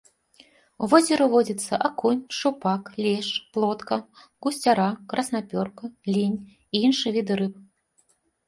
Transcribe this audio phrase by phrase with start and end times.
[0.85, 3.95] У возеры водзяцца акунь, шчупак, лешч, плотка,
[4.47, 6.39] гусцяра, краснапёрка, лінь
[6.73, 7.55] і іншыя віды рыб.